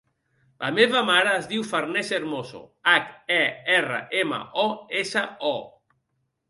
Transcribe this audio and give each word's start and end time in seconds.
La 0.61 0.69
meva 0.77 1.03
mare 1.09 1.33
es 1.41 1.45
diu 1.51 1.65
Farners 1.73 2.09
Hermoso: 2.19 2.63
hac, 2.95 3.13
e, 3.39 3.41
erra, 3.77 4.01
ema, 4.25 4.45
o, 4.67 4.71
essa, 5.05 5.27
o. 5.55 5.55